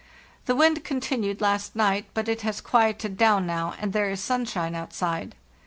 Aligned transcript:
The 0.47 0.55
wind 0.55 0.83
continued 0.83 1.41
last 1.41 1.75
night, 1.75 2.07
but 2.15 2.27
it 2.27 2.41
has 2.41 2.59
quieted 2.59 3.17
down 3.17 3.45
now, 3.45 3.75
and 3.79 3.93
there 3.93 4.09
is 4.09 4.19
sunshine 4.19 4.73
outside. 4.73 5.35